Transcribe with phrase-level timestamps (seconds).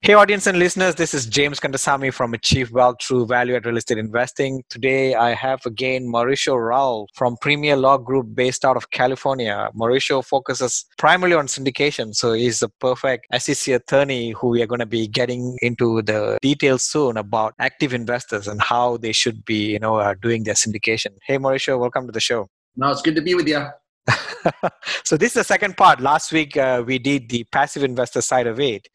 [0.00, 3.76] Hey, audience and listeners, this is James Kandasamy from Achieve Wealth Through Value Add Real
[3.76, 4.62] Estate Investing.
[4.70, 9.68] Today, I have again Mauricio Rauld from Premier Law Group based out of California.
[9.74, 14.78] Mauricio focuses primarily on syndication, so he's the perfect SEC attorney who we are going
[14.78, 19.72] to be getting into the details soon about active investors and how they should be,
[19.72, 21.16] you know, uh, doing their syndication.
[21.26, 22.48] Hey, Mauricio, welcome to the show.
[22.76, 23.66] No, it's good to be with you.
[25.04, 26.00] so this is the second part.
[26.00, 28.86] Last week, uh, we did the passive investor side of it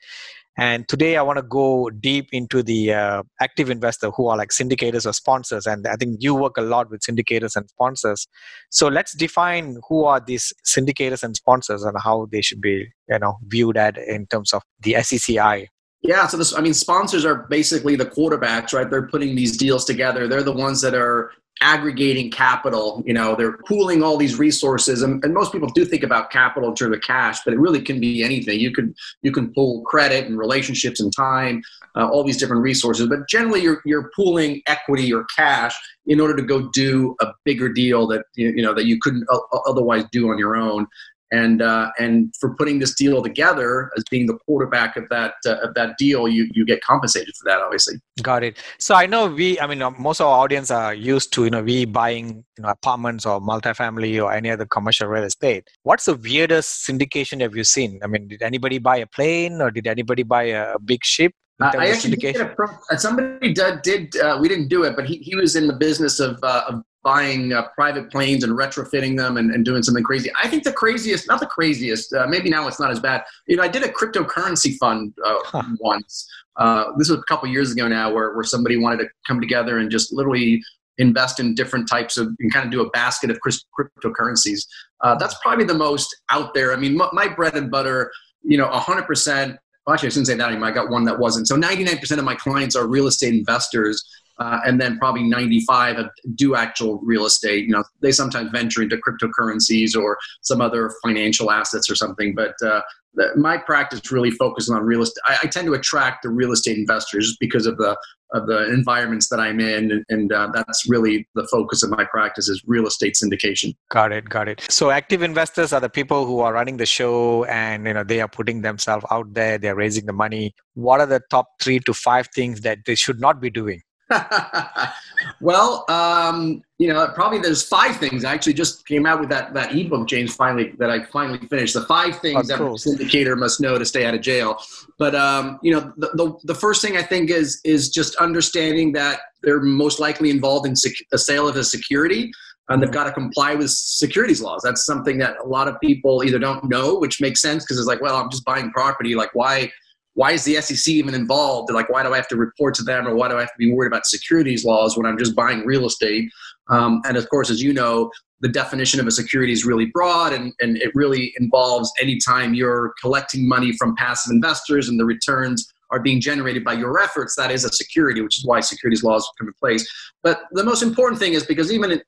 [0.57, 4.49] and today I want to go deep into the uh, active investor who are like
[4.49, 5.65] syndicators or sponsors.
[5.65, 8.27] And I think you work a lot with syndicators and sponsors.
[8.69, 13.19] So let's define who are these syndicators and sponsors and how they should be, you
[13.19, 15.67] know, viewed at in terms of the SECI.
[16.03, 18.89] Yeah, so this, I mean, sponsors are basically the quarterbacks, right?
[18.89, 20.27] They're putting these deals together.
[20.27, 25.23] They're the ones that are aggregating capital you know they're pooling all these resources and,
[25.23, 27.99] and, most people do think about capital in terms of cash but it really can
[27.99, 28.59] be anything.
[28.59, 31.61] You can you can pull credit and relationships and time
[31.95, 35.75] uh, all these different resources but generally you're, you're pooling equity or cash
[36.07, 39.25] in order to go do a bigger deal that you know that you couldn't
[39.67, 40.87] otherwise do on your own
[41.33, 45.55] and uh, and for putting this deal together as being the quarterback of that uh,
[45.63, 47.95] of that deal, you you get compensated for that, obviously.
[48.21, 48.57] Got it.
[48.77, 51.49] So I know we, I mean, uh, most of our audience are used to you
[51.49, 55.67] know we buying you know apartments or multifamily or any other commercial real estate.
[55.81, 57.99] What's the weirdest syndication have you seen?
[58.03, 61.33] I mean, did anybody buy a plane or did anybody buy a, big ship?
[61.61, 62.53] Uh, I actually did a,
[62.91, 65.73] uh, somebody did, did uh, we didn't do it, but he, he was in the
[65.73, 70.03] business of, uh, of buying uh, private planes and retrofitting them and, and, doing something
[70.03, 70.31] crazy.
[70.41, 73.23] I think the craziest, not the craziest, uh, maybe now it's not as bad.
[73.47, 75.63] You know, I did a cryptocurrency fund uh, huh.
[75.79, 76.27] once.
[76.55, 79.79] Uh, this was a couple years ago now, where where somebody wanted to come together
[79.79, 80.61] and just literally
[80.97, 84.65] invest in different types of and kind of do a basket of cryptocurrencies.
[85.01, 86.71] Uh, that's probably the most out there.
[86.73, 88.11] I mean, my, my bread and butter,
[88.43, 89.57] you know, 100%.
[89.85, 90.69] Well, actually, I shouldn't say that anymore.
[90.69, 91.47] I got one that wasn't.
[91.47, 94.01] So 99% of my clients are real estate investors
[94.39, 95.97] uh, and then probably 95
[96.35, 97.65] do actual real estate.
[97.65, 102.33] You know, they sometimes venture into cryptocurrencies or some other financial assets or something.
[102.35, 102.81] But uh,
[103.15, 105.21] the, my practice really focuses on real estate.
[105.25, 107.95] I, I, tend to attract the real estate investors because of the
[108.33, 112.03] of the environments that I'm in, and, and uh, that's really the focus of my
[112.05, 113.75] practice is real estate syndication.
[113.91, 114.65] Got it, got it.
[114.69, 118.21] So active investors are the people who are running the show, and you know they
[118.21, 119.59] are putting themselves out there.
[119.59, 120.55] They're raising the money.
[120.73, 123.81] What are the top three to five things that they should not be doing?
[125.41, 128.25] well, um, you know, probably there's five things.
[128.25, 131.73] I actually just came out with that that ebook, James, finally that I finally finished.
[131.73, 132.75] The five things that cool.
[132.75, 134.57] a syndicator must know to stay out of jail.
[134.97, 138.91] But um, you know, the, the, the first thing I think is is just understanding
[138.93, 142.31] that they're most likely involved in sec- a sale of a security.
[142.69, 144.61] And they've got to comply with securities laws.
[144.63, 147.87] That's something that a lot of people either don't know, which makes sense because it's
[147.87, 149.15] like, well, I'm just buying property.
[149.15, 149.69] Like, why
[150.15, 151.71] why is the SEC even involved?
[151.71, 153.57] Like, why do I have to report to them or why do I have to
[153.57, 156.29] be worried about securities laws when I'm just buying real estate?
[156.69, 160.33] Um, and of course, as you know, the definition of a security is really broad
[160.33, 165.71] and, and it really involves anytime you're collecting money from passive investors and the returns
[165.91, 169.29] are being generated by your efforts, that is a security, which is why securities laws
[169.39, 169.87] come in place.
[170.23, 172.01] But the most important thing is because even,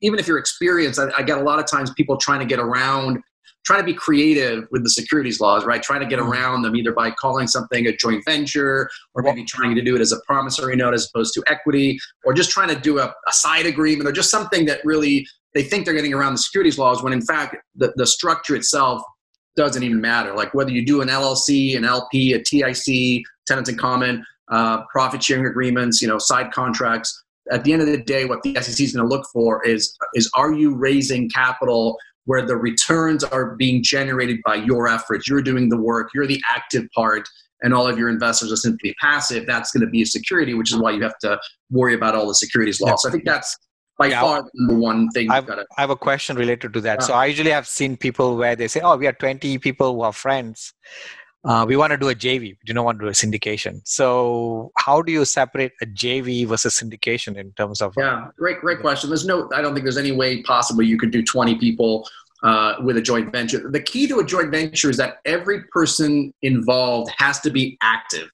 [0.00, 2.58] even if you're experienced, I, I get a lot of times people trying to get
[2.58, 3.22] around
[3.64, 5.82] trying to be creative with the securities laws, right?
[5.82, 6.32] Trying to get mm-hmm.
[6.32, 10.00] around them either by calling something a joint venture or maybe trying to do it
[10.00, 13.32] as a promissory note as opposed to equity or just trying to do a, a
[13.32, 17.02] side agreement or just something that really they think they're getting around the securities laws
[17.02, 19.02] when in fact the, the structure itself
[19.54, 20.34] doesn't even matter.
[20.34, 25.22] Like whether you do an LLC, an LP, a TIC, tenants in common, uh, profit
[25.22, 27.22] sharing agreements, you know, side contracts.
[27.50, 29.96] At the end of the day, what the SEC is going to look for is
[30.14, 35.28] is are you raising capital where the returns are being generated by your efforts.
[35.28, 37.28] You're doing the work, you're the active part,
[37.62, 40.72] and all of your investors are simply passive, that's going to be a security, which
[40.72, 41.38] is why you have to
[41.70, 42.90] worry about all the securities laws.
[42.90, 42.96] Yeah.
[42.96, 43.56] So I think that's
[43.98, 44.20] by yeah.
[44.20, 47.00] far number one thing I've, gotta, I have a question related to that.
[47.00, 47.06] Yeah.
[47.06, 50.00] So I usually have seen people where they say, "Oh, we are 20 people who
[50.02, 50.74] are friends.
[51.44, 52.40] Uh, we want to do a JV.
[52.40, 56.46] We do not want to do a syndication." So how do you separate a JV
[56.46, 57.94] versus syndication in terms of?
[57.96, 59.10] Yeah, great, great question.
[59.10, 62.08] There's no, I don't think there's any way possible you could do 20 people
[62.42, 63.70] uh, with a joint venture.
[63.70, 68.30] The key to a joint venture is that every person involved has to be active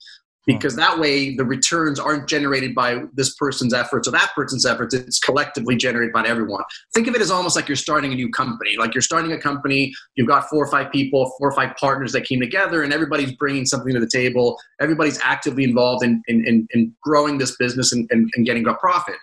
[0.48, 4.94] because that way the returns aren't generated by this person's efforts or that person's efforts.
[4.94, 6.64] It's collectively generated by everyone.
[6.94, 8.76] Think of it as almost like you're starting a new company.
[8.78, 12.12] Like you're starting a company you've got four or five people four or five partners
[12.12, 14.58] that came together and everybody's bringing something to the table.
[14.80, 18.72] Everybody's actively involved in, in, in, in growing this business and, and, and getting a
[18.74, 19.16] profit.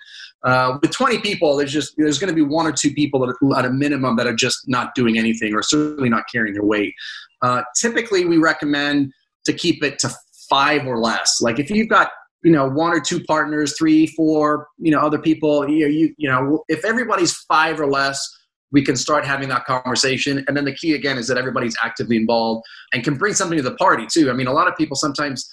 [0.43, 3.57] Uh, with 20 people, there's just there's going to be one or two people that
[3.57, 6.93] at a minimum that are just not doing anything or certainly not carrying their weight.
[7.41, 9.11] Uh, typically, we recommend
[9.45, 10.09] to keep it to
[10.49, 11.41] five or less.
[11.41, 12.11] Like if you've got
[12.43, 16.29] you know one or two partners, three, four, you know other people, you you you
[16.29, 18.27] know if everybody's five or less,
[18.71, 20.43] we can start having that conversation.
[20.47, 23.63] And then the key again is that everybody's actively involved and can bring something to
[23.63, 24.29] the party too.
[24.29, 25.49] I mean, a lot of people sometimes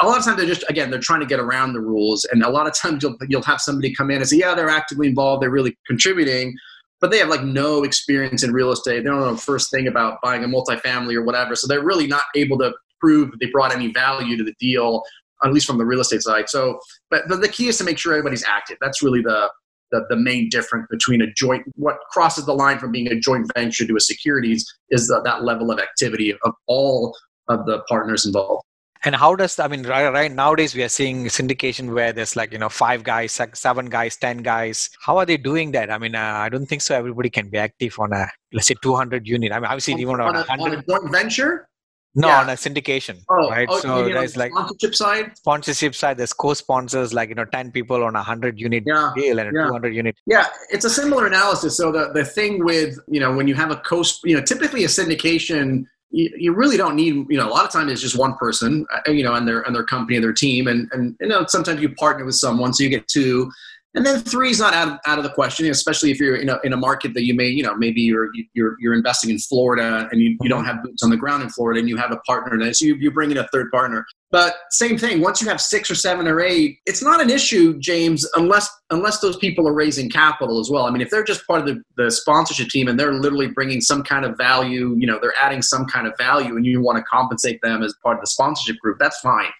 [0.00, 2.42] a lot of times they're just again they're trying to get around the rules and
[2.42, 5.08] a lot of times you'll you'll have somebody come in and say yeah they're actively
[5.08, 6.54] involved they're really contributing
[7.00, 9.88] but they have like no experience in real estate they don't know the first thing
[9.88, 12.72] about buying a multifamily or whatever so they're really not able to
[13.02, 15.02] prove that they brought any value to the deal,
[15.44, 16.48] at least from the real estate side.
[16.48, 16.78] So,
[17.10, 18.78] but the, the key is to make sure everybody's active.
[18.80, 19.50] That's really the,
[19.90, 23.50] the, the main difference between a joint, what crosses the line from being a joint
[23.54, 27.16] venture to a securities is the, that level of activity of all
[27.48, 28.64] of the partners involved.
[29.04, 32.52] And how does I mean right, right nowadays we are seeing syndication where there's like
[32.52, 34.90] you know five guys, seven guys, ten guys.
[35.04, 35.90] How are they doing that?
[35.90, 36.94] I mean, uh, I don't think so.
[36.94, 39.50] Everybody can be active on a let's say 200 unit.
[39.50, 41.68] I mean, obviously even on, on, a, on a joint venture.
[42.14, 42.40] No, yeah.
[42.40, 43.22] on a syndication.
[43.30, 43.66] Oh, right.
[43.70, 45.36] Oh, so there's like sponsorship side.
[45.38, 46.18] Sponsorship side.
[46.18, 49.12] There's co-sponsors, like you know, ten people on a hundred unit yeah.
[49.16, 49.66] deal and a yeah.
[49.66, 50.16] two hundred unit.
[50.26, 51.76] Yeah, it's a similar analysis.
[51.76, 54.84] So the the thing with you know when you have a co, you know, typically
[54.84, 55.86] a syndication.
[56.14, 58.84] You, you really don't need you know a lot of times it's just one person
[58.94, 61.46] uh, you know and their and their company and their team and and you know
[61.46, 63.50] sometimes you partner with someone so you get two
[63.94, 66.48] and then three is not out of, out of the question, especially if you're in
[66.48, 69.38] a, in a market that you may, you know, maybe you're, you're, you're investing in
[69.38, 72.10] Florida and you, you don't have boots on the ground in Florida and you have
[72.10, 74.04] a partner and so you, you bring in a third partner.
[74.30, 77.78] But same thing, once you have six or seven or eight, it's not an issue,
[77.78, 80.86] James, unless, unless those people are raising capital as well.
[80.86, 83.82] I mean, if they're just part of the, the sponsorship team and they're literally bringing
[83.82, 86.96] some kind of value, you know, they're adding some kind of value and you want
[86.96, 89.50] to compensate them as part of the sponsorship group, that's fine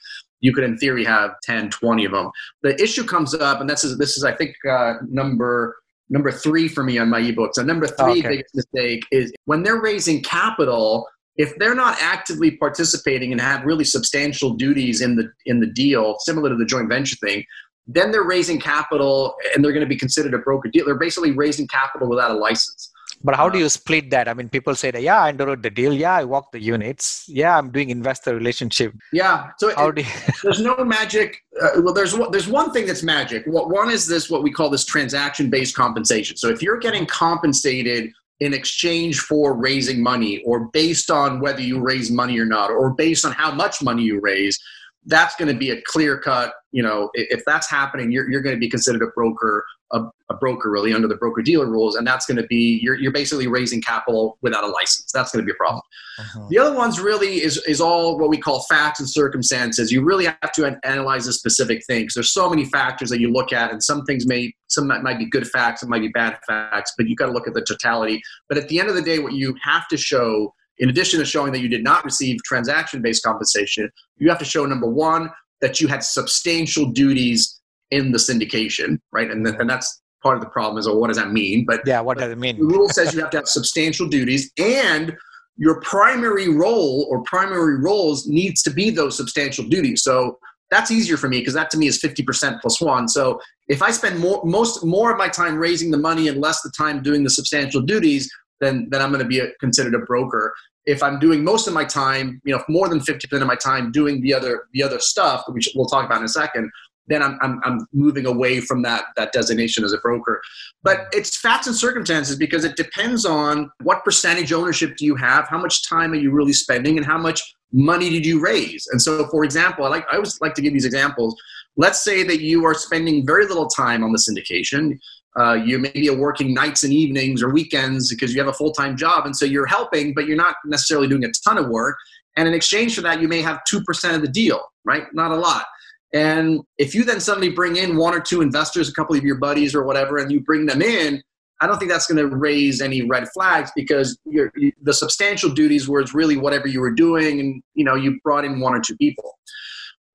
[0.43, 2.31] you could in theory have 10 20 of them
[2.63, 5.77] the issue comes up and this is this is i think uh, number
[6.11, 8.29] number three for me on my ebook so number three okay.
[8.29, 13.85] biggest mistake is when they're raising capital if they're not actively participating and have really
[13.85, 17.43] substantial duties in the in the deal similar to the joint venture thing
[17.89, 21.33] then they're raising capital and they're going to be considered a broker deal they're basically
[21.33, 22.91] raising capital without a license
[23.25, 24.29] but how do you split that?
[24.29, 25.93] I mean, people say that, yeah, I underwrote the deal.
[25.93, 27.25] Yeah, I walked the units.
[27.29, 28.95] Yeah, I'm doing investor relationship.
[29.13, 29.51] Yeah.
[29.59, 30.09] So how it, do you...
[30.43, 31.39] there's no magic.
[31.61, 33.45] Uh, well, there's there's one thing that's magic.
[33.47, 36.37] What one is this what we call this transaction based compensation.
[36.37, 38.11] So if you're getting compensated
[38.41, 42.91] in exchange for raising money, or based on whether you raise money or not, or
[42.91, 44.59] based on how much money you raise,
[45.07, 46.53] that's going to be a clear cut.
[46.73, 50.35] You know, if that's happening, you're you're going to be considered a broker a, a
[50.35, 53.47] broker really under the broker dealer rules, and that's going to be you're, you're basically
[53.47, 55.11] raising capital without a license.
[55.13, 55.83] That's going to be a problem.
[56.19, 56.47] Uh-huh.
[56.51, 59.93] The other ones really is is all what we call facts and circumstances.
[59.93, 63.31] You really have to analyze a specific thing because there's so many factors that you
[63.31, 66.39] look at, and some things may some might be good facts, some might be bad
[66.47, 68.23] facts, but you got to look at the totality.
[68.49, 71.27] But at the end of the day, what you have to show in addition to
[71.27, 75.31] showing that you did not receive transaction based compensation, you have to show number one,
[75.61, 77.62] that you had substantial duties
[77.93, 79.31] in the syndication, right?
[79.31, 81.65] And, and that's part of the problem is, well, what does that mean?
[81.65, 82.57] But yeah, what does it mean?
[82.57, 85.15] The rule says you have to have substantial duties and
[85.57, 90.03] your primary role or primary roles needs to be those substantial duties.
[90.03, 90.39] So
[90.71, 93.07] that's easier for me because that to me is 50% plus one.
[93.07, 96.63] So if I spend more, most, more of my time raising the money and less
[96.63, 98.31] the time doing the substantial duties,
[98.61, 100.55] then, then I'm going to be a, considered a broker.
[100.87, 103.93] If I'm doing most of my time, you know, more than 50% of my time
[103.93, 106.71] doing the other, the other stuff, which we'll talk about in a second,
[107.09, 110.41] then I'm, I'm, I'm moving away from that, that designation as a broker.
[110.83, 115.49] But it's facts and circumstances because it depends on what percentage ownership do you have,
[115.49, 117.43] how much time are you really spending, and how much
[117.73, 118.87] money did you raise.
[118.93, 121.35] And so, for example, I like I always like to give these examples.
[121.77, 124.99] Let's say that you are spending very little time on the syndication.
[125.39, 128.73] Uh, you maybe are working nights and evenings or weekends because you have a full
[128.73, 131.97] time job, and so you're helping, but you're not necessarily doing a ton of work
[132.37, 135.05] And in exchange for that, you may have 2% of the deal, right?
[135.15, 135.65] Not a lot.
[136.13, 139.37] And if you then suddenly bring in one or two investors, a couple of your
[139.37, 141.23] buddies or whatever, and you bring them in,
[141.61, 144.51] I don't think that's going to raise any red flags because you,
[144.83, 148.61] the substantial duties was really whatever you were doing, and you know you brought in
[148.61, 149.39] one or two people.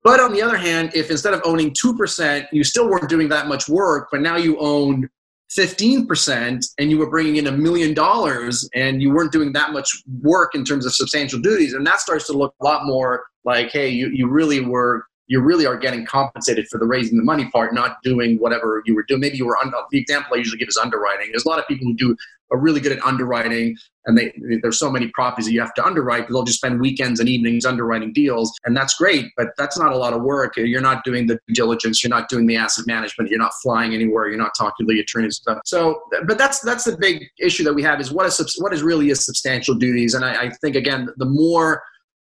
[0.04, 3.30] But on the other hand, if instead of owning two percent, you still weren't doing
[3.30, 5.08] that much work, but now you owned
[5.56, 9.90] 15% and you were bringing in a million dollars and you weren't doing that much
[10.20, 13.70] work in terms of substantial duties and that starts to look a lot more like
[13.70, 17.48] hey you, you really were you really are getting compensated for the raising the money
[17.50, 19.20] part, not doing whatever you were doing.
[19.20, 19.56] Maybe you were
[19.90, 21.28] the example I usually give is underwriting.
[21.30, 22.16] There's a lot of people who do
[22.50, 24.32] are really good at underwriting, and they
[24.62, 27.66] there's so many properties that you have to underwrite they'll just spend weekends and evenings
[27.66, 29.26] underwriting deals, and that's great.
[29.36, 30.56] But that's not a lot of work.
[30.56, 32.02] You're not doing the diligence.
[32.02, 33.28] You're not doing the asset management.
[33.28, 34.28] You're not flying anywhere.
[34.28, 35.58] You're not talking to the attorneys stuff.
[35.66, 38.82] So, but that's that's the big issue that we have is what is what is
[38.82, 41.82] really is substantial duties, and I, I think again the more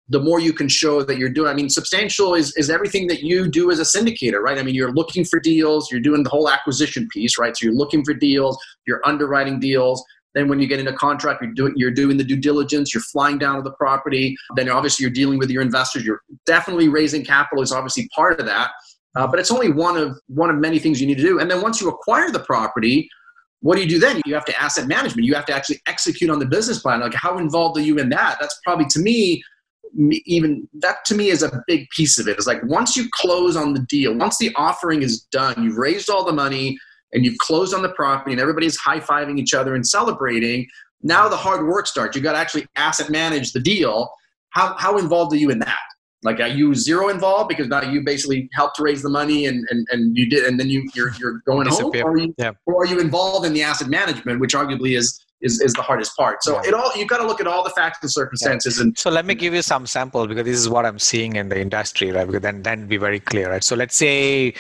[0.08, 1.48] the more you can show that you're doing.
[1.48, 4.58] I mean, substantial is, is everything that you do as a syndicator, right?
[4.58, 7.56] I mean, you're looking for deals, you're doing the whole acquisition piece, right?
[7.56, 10.04] So you're looking for deals, you're underwriting deals.
[10.34, 13.38] Then when you get into contract, you're doing you're doing the due diligence, you're flying
[13.38, 14.36] down to the property.
[14.56, 16.04] Then obviously you're dealing with your investors.
[16.04, 18.72] You're definitely raising capital is obviously part of that,
[19.16, 21.38] uh, but it's only one of one of many things you need to do.
[21.38, 23.08] And then once you acquire the property,
[23.60, 24.20] what do you do then?
[24.26, 25.24] You have to asset management.
[25.24, 27.00] You have to actually execute on the business plan.
[27.00, 28.38] Like how involved are you in that?
[28.40, 29.40] That's probably to me
[29.96, 32.36] even that to me is a big piece of it.
[32.36, 36.10] It's like once you close on the deal, once the offering is done, you've raised
[36.10, 36.78] all the money
[37.12, 40.66] and you've closed on the property and everybody's high fiving each other and celebrating.
[41.02, 42.16] Now the hard work starts.
[42.16, 44.10] You got to actually asset manage the deal.
[44.50, 45.78] How, how involved are you in that?
[46.24, 49.64] Like are you zero involved because now you basically helped to raise the money and,
[49.70, 52.52] and, and you did and then you you're, you're going home or are, you, yeah.
[52.64, 56.16] or are you involved in the asset management which arguably is is, is the hardest
[56.16, 56.42] part.
[56.42, 58.78] So it all you've got to look at all the facts and circumstances.
[58.78, 58.84] Yeah.
[58.84, 61.50] And so let me give you some sample because this is what I'm seeing in
[61.50, 62.26] the industry, right?
[62.26, 63.62] Because then then be very clear, right?
[63.62, 64.54] So let's say,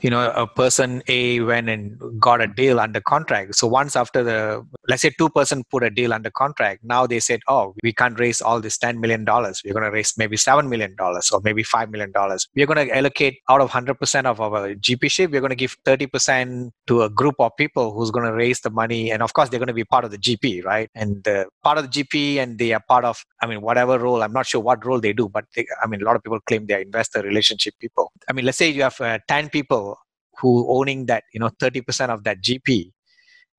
[0.00, 3.54] you know, a person A went and got a deal under contract.
[3.54, 7.20] So once after the let's say two person put a deal under contract, now they
[7.20, 9.62] said, oh, we can't raise all this ten million dollars.
[9.64, 12.48] We're going to raise maybe seven million dollars or maybe five million dollars.
[12.56, 15.30] We're going to allocate out of hundred percent of our GP ship.
[15.30, 18.60] We're going to give thirty percent to a group of people who's going to raise
[18.60, 20.88] the money, and of course they're going to be part of the GP, right?
[20.94, 24.22] And uh, part of the GP, and they are part of, I mean, whatever role.
[24.22, 26.40] I'm not sure what role they do, but they, I mean, a lot of people
[26.40, 28.12] claim they are investor relationship people.
[28.28, 29.98] I mean, let's say you have uh, 10 people
[30.38, 32.92] who owning that, you know, 30% of that GP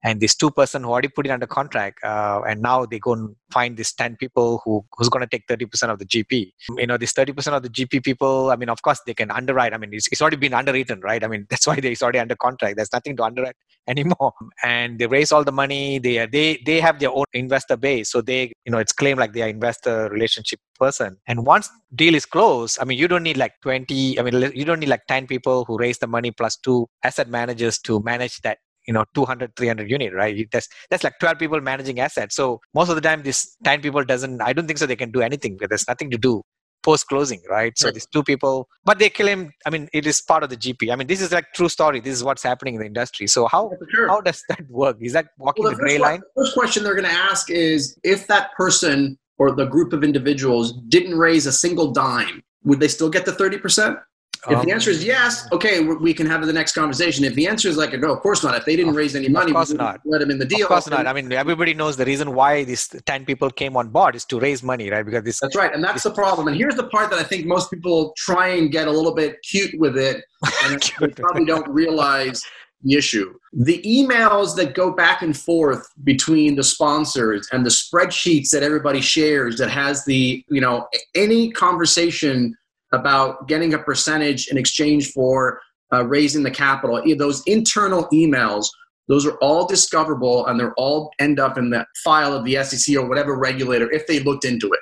[0.03, 3.13] and this two person who already put it under contract uh, and now they go
[3.13, 6.87] and find these 10 people who who's going to take 30% of the gp you
[6.87, 9.73] know this 30% of the gp people i mean of course they can underwrite.
[9.73, 11.23] I mean it's, it's already been underwritten right?
[11.23, 12.75] I mean that's why they're already under contract.
[12.77, 13.55] There's nothing to underwrite
[13.87, 14.33] anymore.
[14.63, 15.99] And they raise all the money.
[15.99, 18.09] They they they have their own investor base.
[18.09, 21.17] So they you know it's claimed like they are investor relationship person.
[21.27, 24.65] And once deal is closed i mean you don't need like 20 i mean you
[24.65, 28.41] don't need like 10 people who raise the money plus two asset managers to manage
[28.41, 30.47] that you know 200 300 unit right?
[30.51, 32.35] That's that's like 12 people managing assets.
[32.35, 35.11] So most of the time this 10 people doesn't i don't think so they can
[35.11, 36.41] do anything because there's nothing to do
[36.83, 37.77] post closing right?
[37.77, 37.93] So right.
[37.93, 40.95] these two people but they claim i mean it is part of the gp i
[40.95, 41.99] mean this is like true story.
[41.99, 43.27] This is what's happening in the industry.
[43.27, 44.07] So how sure.
[44.07, 44.97] how does that work?
[45.01, 46.21] Is that walking well, the, the gray line?
[46.35, 50.03] the first question they're going to ask is if that person or the group of
[50.03, 54.01] individuals didn't raise a single dime would they still get the 30%
[54.49, 57.23] if um, the answer is yes, okay, we can have the next conversation.
[57.25, 58.55] If the answer is like, no, of course not.
[58.55, 60.01] If they didn't raise any money, of course not.
[60.05, 60.63] let them in the deal.
[60.63, 61.07] Of course not.
[61.07, 64.39] I mean, everybody knows the reason why these 10 people came on board is to
[64.39, 65.05] raise money, right?
[65.05, 65.39] Because this.
[65.39, 65.73] That's right.
[65.73, 66.47] And that's the problem.
[66.47, 69.41] And here's the part that I think most people try and get a little bit
[69.43, 70.23] cute with it.
[70.63, 72.43] And they probably don't realize
[72.83, 73.33] the issue.
[73.53, 79.01] The emails that go back and forth between the sponsors and the spreadsheets that everybody
[79.01, 82.55] shares that has the, you know, any conversation
[82.95, 85.59] about getting a percentage in exchange for
[85.93, 87.01] uh, raising the capital.
[87.17, 88.67] Those internal emails,
[89.07, 92.95] those are all discoverable and they're all end up in the file of the SEC
[92.95, 94.79] or whatever regulator if they looked into it.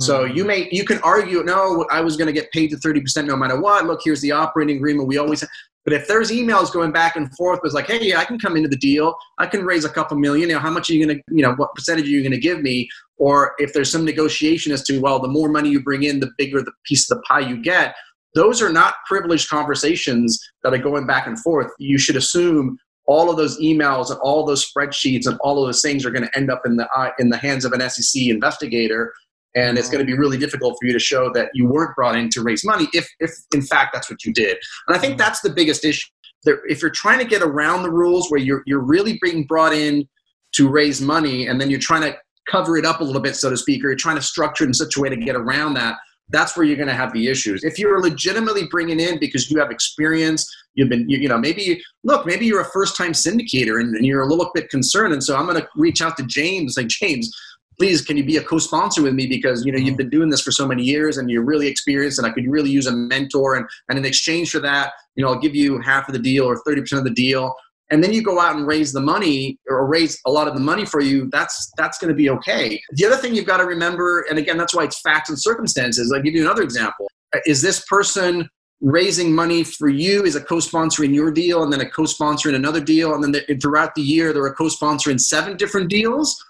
[0.00, 0.36] So mm-hmm.
[0.36, 3.28] you may you can argue no, I was going to get paid to thirty percent
[3.28, 3.86] no matter what.
[3.86, 5.06] Look, here's the operating agreement.
[5.06, 5.50] We always Have.
[5.84, 8.68] but if there's emails going back and forth, was like, hey, I can come into
[8.68, 9.14] the deal.
[9.38, 10.48] I can raise a couple million.
[10.48, 12.32] You know, how much are you going to, you know, what percentage are you going
[12.32, 12.88] to give me?
[13.22, 16.32] Or if there's some negotiation as to, well, the more money you bring in, the
[16.36, 17.94] bigger the piece of the pie you get.
[18.34, 21.70] Those are not privileged conversations that are going back and forth.
[21.78, 25.82] You should assume all of those emails and all those spreadsheets and all of those
[25.82, 28.22] things are going to end up in the uh, in the hands of an SEC
[28.22, 29.12] investigator
[29.54, 32.16] and it's going to be really difficult for you to show that you weren't brought
[32.16, 34.56] in to raise money if, if in fact that's what you did
[34.88, 36.08] and i think that's the biggest issue
[36.44, 40.08] if you're trying to get around the rules where you're, you're really being brought in
[40.52, 42.16] to raise money and then you're trying to
[42.50, 44.68] cover it up a little bit, so to speak, or you're trying to structure it
[44.68, 45.96] in such a way to get around that,
[46.28, 47.62] that's where you're going to have the issues.
[47.62, 51.82] If you're legitimately bringing in because you have experience, you've been, you, you know, maybe
[52.04, 55.12] look, maybe you're a first time syndicator and, and, you're a little bit concerned.
[55.12, 57.30] And so I'm going to reach out to James, like, James,
[57.78, 59.26] please, can you be a co sponsor with me?
[59.26, 59.96] Because, you know, you've mm-hmm.
[59.96, 62.70] been doing this for so many years and you're really experienced and I could really
[62.70, 63.56] use a mentor.
[63.56, 66.44] And, and in exchange for that, you know, I'll give you half of the deal
[66.44, 67.54] or 30% of the deal
[67.92, 70.60] and then you go out and raise the money or raise a lot of the
[70.60, 72.80] money for you that's that's going to be okay.
[72.92, 76.12] The other thing you've got to remember and again that's why it's facts and circumstances
[76.12, 77.08] i'll give you another example.
[77.46, 78.48] Is this person
[78.80, 82.56] raising money for you is a co-sponsor in your deal and then a co-sponsor in
[82.56, 86.42] another deal and then throughout the year they're a co-sponsor in seven different deals?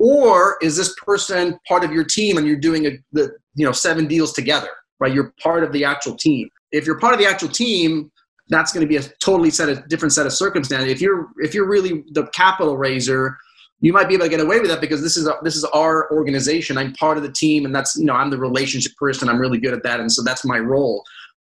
[0.00, 3.72] Or is this person part of your team and you're doing a, the you know
[3.72, 4.68] seven deals together
[5.00, 5.12] right?
[5.12, 6.48] You're part of the actual team.
[6.72, 8.10] If you're part of the actual team
[8.48, 10.90] that's going to be a totally set of different set of circumstances.
[10.90, 13.36] If you're if you're really the capital raiser,
[13.80, 16.10] you might be able to get away with that because this is this is our
[16.12, 16.78] organization.
[16.78, 19.28] I'm part of the team, and that's you know I'm the relationship person.
[19.28, 21.04] I'm really good at that, and so that's my role.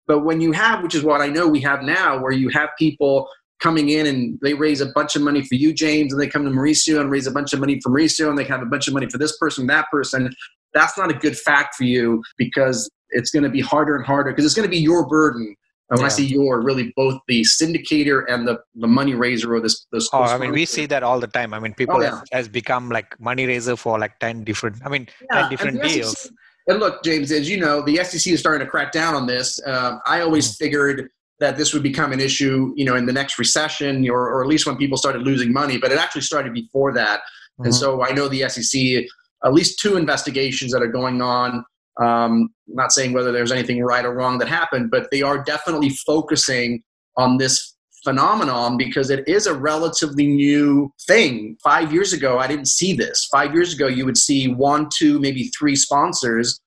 [0.06, 2.70] But when you have, which is what I know we have now, where you have
[2.78, 3.28] people
[3.60, 6.44] coming in and they raise a bunch of money for you, James, and they come
[6.44, 8.88] to Mauricio and raise a bunch of money for Mauricio, and they have a bunch
[8.88, 10.32] of money for this person, that person.
[10.74, 14.30] That's not a good fact for you because it's going to be harder and harder
[14.30, 15.54] because it's going to be your burden
[15.90, 16.06] and when yeah.
[16.06, 20.08] I see you're really both the syndicator and the, the money raiser or this this.
[20.12, 21.54] Oh, I mean, we see that all the time.
[21.54, 22.20] I mean, people oh, yeah.
[22.32, 24.76] has, become like money raiser for like ten different.
[24.84, 25.40] I mean, yeah.
[25.40, 26.20] ten different and deals.
[26.20, 26.32] SEC,
[26.68, 29.58] and look, James, as you know, the SEC is starting to crack down on this.
[29.66, 30.64] Uh, I always mm-hmm.
[30.64, 31.08] figured
[31.40, 34.48] that this would become an issue, you know, in the next recession, or, or at
[34.48, 35.78] least when people started losing money.
[35.78, 37.20] But it actually started before that.
[37.20, 37.64] Mm-hmm.
[37.64, 39.04] And so I know the SEC,
[39.44, 41.64] at least two investigations that are going on
[42.02, 45.90] um, not saying whether there's anything right or wrong that happened, but they are definitely
[45.90, 46.82] focusing
[47.16, 47.74] on this
[48.04, 51.56] phenomenon because it is a relatively new thing.
[51.62, 53.28] Five years ago, I didn't see this.
[53.32, 56.60] Five years ago, you would see one, two, maybe three sponsors.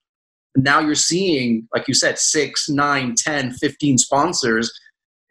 [0.58, 4.72] Now you're seeing, like you said, six, nine, 10, 15 sponsors.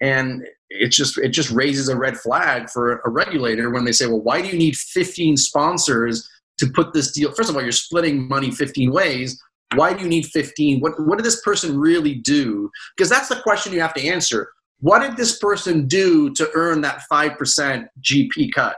[0.01, 4.07] And it just it just raises a red flag for a regulator when they say,
[4.07, 6.27] well, why do you need 15 sponsors
[6.59, 7.33] to put this deal?
[7.33, 9.39] First of all, you're splitting money 15 ways
[9.75, 10.81] why do you need 15?
[10.81, 12.71] What, what did this person really do?
[12.97, 14.51] Because that's the question you have to answer.
[14.81, 18.77] What did this person do to earn that 5% GP cut?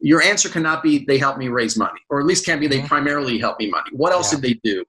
[0.00, 2.78] Your answer cannot be they helped me raise money, or at least can't be they
[2.78, 2.86] mm-hmm.
[2.86, 3.90] primarily helped me money.
[3.92, 4.40] What else yeah.
[4.40, 4.84] did they do?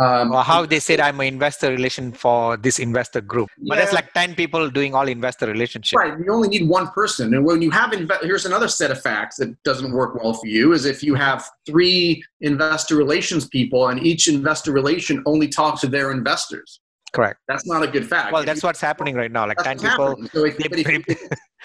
[0.00, 3.84] Um, or how they said I'm an investor relation for this investor group, but yeah.
[3.84, 5.98] it's like ten people doing all investor relationship.
[5.98, 9.02] Right, you only need one person, and when you have inve- here's another set of
[9.02, 13.88] facts that doesn't work well for you is if you have three investor relations people,
[13.88, 16.80] and each investor relation only talks to their investors.
[17.12, 17.40] Correct.
[17.48, 18.32] That's not a good fact.
[18.32, 19.48] Well, if that's you, what's happening right now.
[19.48, 20.16] Like ten people.
[20.32, 21.18] So if, if,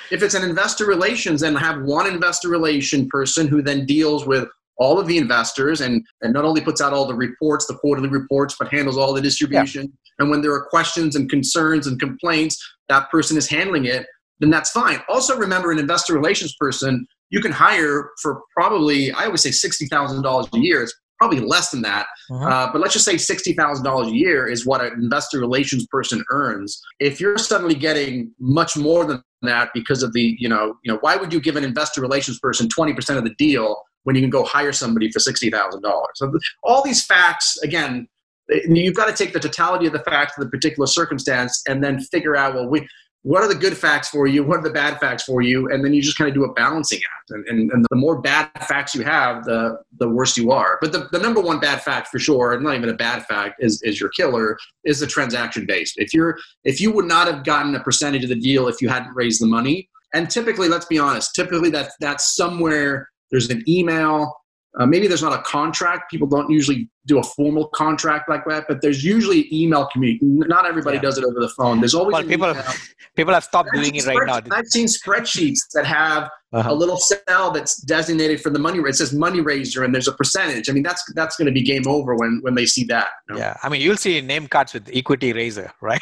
[0.10, 4.48] if it's an investor relations, then have one investor relation person who then deals with
[4.78, 8.10] all of the investors and, and not only puts out all the reports, the quarterly
[8.10, 9.84] reports, but handles all the distribution.
[9.84, 9.90] Yeah.
[10.20, 12.58] And when there are questions and concerns and complaints,
[12.90, 14.06] that person is handling it,
[14.40, 15.00] then that's fine.
[15.10, 20.54] Also, remember an investor relations person you can hire for probably, I always say $60,000
[20.54, 20.84] a year.
[20.84, 22.06] It's probably less than that.
[22.30, 22.46] Uh-huh.
[22.46, 26.82] Uh, but let's just say $60,000 a year is what an investor relations person earns.
[27.00, 31.00] If you're suddenly getting much more than that because of the, you know, you know,
[31.02, 34.30] why would you give an investor relations person 20% of the deal when you can
[34.30, 35.82] go hire somebody for $60,000.
[36.16, 38.08] So all these facts, again,
[38.52, 41.84] eh, you've got to take the totality of the facts of the particular circumstance and
[41.84, 42.88] then figure out, well, we,
[43.24, 44.44] what are the good facts for you?
[44.44, 45.70] What are the bad facts for you?
[45.72, 47.30] And then you just kind of do a balancing act.
[47.30, 50.78] And, and, and the more bad facts you have, the, the worse you are.
[50.82, 53.82] But the, the number one bad fact for sure, not even a bad fact, is,
[53.84, 55.94] is your killer, is the transaction based.
[55.98, 58.90] If you're if you would not have gotten a percentage of the deal if you
[58.90, 63.64] hadn't raised the money, and typically, let's be honest, typically that that's somewhere there's an
[63.68, 64.32] email.
[64.80, 66.10] Uh, maybe there's not a contract.
[66.10, 70.20] People don't usually do a formal contract like that, but there's usually email community.
[70.24, 71.02] Not everybody yeah.
[71.02, 71.80] does it over the phone.
[71.80, 72.54] There's always well, people.
[72.54, 74.56] Have, people have stopped doing it right now.
[74.56, 76.72] I've seen spreadsheets that have uh-huh.
[76.72, 78.80] a little cell that's designated for the money.
[78.80, 80.70] It says money raiser, and there's a percentage.
[80.70, 83.10] I mean, that's that's going to be game over when when they see that.
[83.30, 83.42] You know?
[83.42, 86.02] Yeah, I mean, you'll see name cards with equity raiser, right?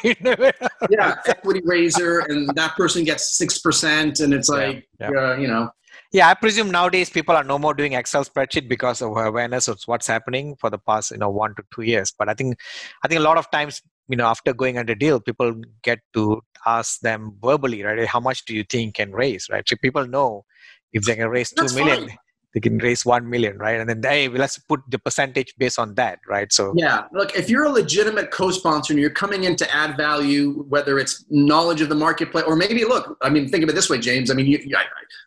[0.90, 5.20] yeah, equity raiser, and that person gets six percent, and it's like yeah, yeah.
[5.20, 5.72] Uh, you know
[6.12, 9.82] yeah, I presume nowadays people are no more doing Excel spreadsheet because of awareness of
[9.86, 12.14] what's happening for the past, you know, one to two years.
[12.18, 12.58] But I think,
[13.04, 16.42] I think a lot of times, you know, after going under deal, people get to
[16.66, 18.06] ask them verbally, right?
[18.06, 19.68] How much do you think can raise, right?
[19.68, 20.44] So people know
[20.92, 22.10] if they can raise two That's million.
[22.10, 22.18] Fine.
[22.54, 23.80] They can raise 1 million right?
[23.80, 26.52] And then hey let's put the percentage based on that right?
[26.52, 30.64] So yeah look if you're a legitimate co-sponsor and you're coming in to add value
[30.70, 33.90] whether it's knowledge of the marketplace or maybe look i mean think of it this
[33.90, 34.32] way james.
[34.32, 34.84] I mean you, I,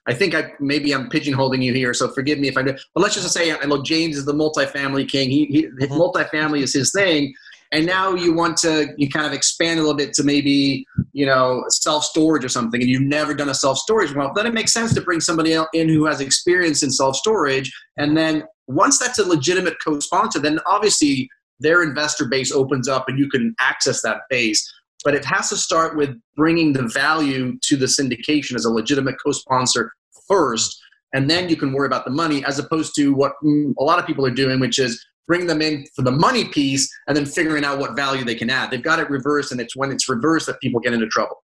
[0.06, 2.74] I think i maybe i'm pigeonholing you here so forgive me if i do.
[2.94, 5.30] But let's just say look james is the multifamily king.
[5.30, 5.92] He, he mm-hmm.
[5.94, 7.34] multifamily is his thing
[7.74, 11.26] and now you want to you kind of expand a little bit to maybe you
[11.26, 14.54] know self storage or something and you've never done a self storage well then it
[14.54, 18.98] makes sense to bring somebody in who has experience in self storage and then once
[18.98, 21.28] that's a legitimate co-sponsor then obviously
[21.60, 24.70] their investor base opens up and you can access that base.
[25.04, 29.16] But it has to start with bringing the value to the syndication as a legitimate
[29.24, 29.92] co-sponsor
[30.26, 30.80] first
[31.12, 33.98] and then you can worry about the money as opposed to what mm, a lot
[33.98, 37.26] of people are doing which is bring them in for the money piece and then
[37.26, 38.70] figuring out what value they can add.
[38.70, 41.42] They've got it reversed, and it's when it's reversed that people get into trouble.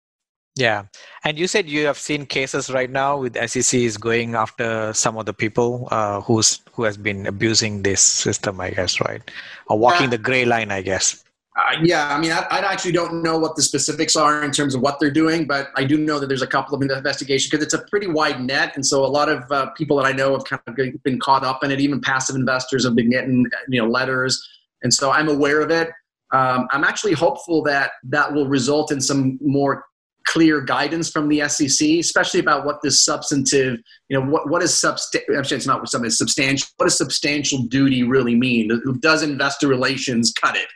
[0.57, 0.85] Yeah.
[1.23, 5.15] And you said you have seen cases right now with SEC is going after some
[5.17, 9.21] of the people uh, who's who has been abusing this system, I guess, right?
[9.67, 10.11] Or walking yeah.
[10.11, 11.23] the gray line, I guess.
[11.57, 14.75] Uh, yeah, I mean, I, I, actually don't know what the specifics are in terms
[14.75, 17.65] of what they're doing, but I do know that there's a couple of investigations because
[17.65, 20.33] it's a pretty wide net, and so a lot of uh, people that I know
[20.33, 21.79] have kind of been caught up in it.
[21.79, 24.39] Even passive investors have been getting you know letters,
[24.83, 25.89] and so I'm aware of it.
[26.31, 29.83] Um, I'm actually hopeful that that will result in some more
[30.27, 34.77] clear guidance from the SEC, especially about what this substantive, you know, what what is
[34.77, 35.39] substantial?
[35.39, 36.67] Actually, it's not something substantial.
[36.77, 38.69] What does substantial duty really mean?
[38.99, 40.67] Does investor relations cut it?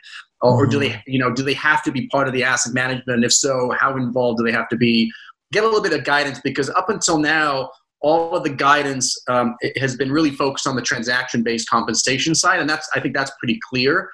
[0.42, 1.10] Or, do they mm-hmm.
[1.10, 3.16] you know do they have to be part of the asset management?
[3.16, 5.10] And if so how involved do they have to be?
[5.52, 7.70] Get a little bit of guidance because up until now
[8.02, 12.60] all of the guidance um, has been really focused on the transaction based compensation side
[12.60, 14.10] and that's i think that's pretty clear.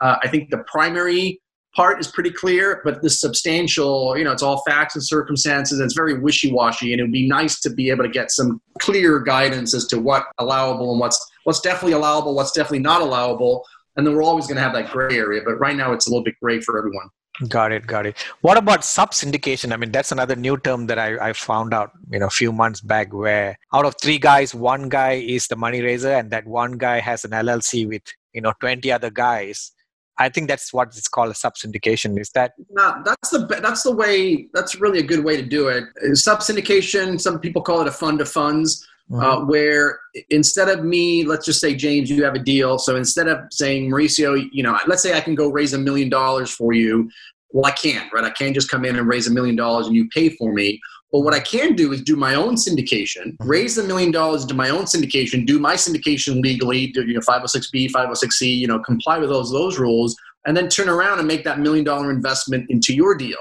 [0.00, 1.40] Uh, i think the primary
[1.74, 5.86] part is pretty clear but the substantial you know it's all facts and circumstances and
[5.86, 9.18] it's very wishy-washy and it would be nice to be able to get some clear
[9.18, 13.64] guidance as to what allowable and what's what's definitely allowable what's definitely not allowable
[13.96, 16.10] and then we're always going to have that gray area but right now it's a
[16.10, 17.08] little bit gray for everyone
[17.48, 20.98] got it got it what about sub syndication i mean that's another new term that
[20.98, 24.54] I, I found out you know a few months back where out of three guys
[24.54, 28.02] one guy is the money raiser and that one guy has an llc with
[28.32, 29.72] you know 20 other guys
[30.18, 32.20] I think that's what it's called a sub syndication.
[32.20, 32.52] Is that?
[32.70, 34.46] No, that's the that's the way.
[34.52, 35.84] That's really a good way to do it.
[36.16, 37.20] Sub syndication.
[37.20, 41.60] Some people call it a fund of funds uh, where instead of me, let's just
[41.60, 42.78] say, James, you have a deal.
[42.78, 46.08] So instead of saying, Mauricio, you know, let's say I can go raise a million
[46.08, 47.10] dollars for you.
[47.50, 48.24] Well, I can't, right?
[48.24, 50.80] I can't just come in and raise a million dollars and you pay for me.
[51.12, 53.46] Well, what I can do is do my own syndication, mm-hmm.
[53.46, 57.20] raise the million dollars into my own syndication, do my syndication legally, do, you know,
[57.20, 61.44] 506B, 506C, you know, comply with those those rules, and then turn around and make
[61.44, 63.36] that million dollar investment into your deal.